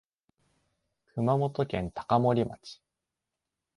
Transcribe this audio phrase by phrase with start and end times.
[1.13, 2.81] 熊本県高森町